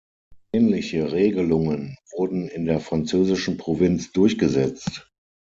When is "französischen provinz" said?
2.79-4.11